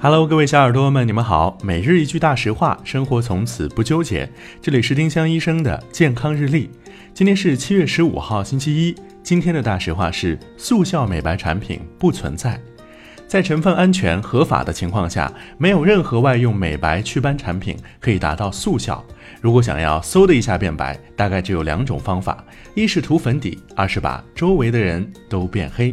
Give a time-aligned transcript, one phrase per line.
[0.00, 1.58] Hello，各位小耳朵们，你们好。
[1.60, 4.30] 每日一句大实话，生活从此不纠结。
[4.62, 6.70] 这里是丁香医生的健康日历。
[7.12, 8.94] 今天是七月十五号，星期一。
[9.24, 12.60] 今天的大实话是：速效美白产品不存在。
[13.26, 19.04] 在成分安全合法的情况下，没有任何外用美白祛斑产品可以达到速效。
[19.40, 22.44] 如果想要嗖的一下变白，大概只有两种方法：
[22.76, 25.92] 一是涂粉底，二是把周围的人都变黑。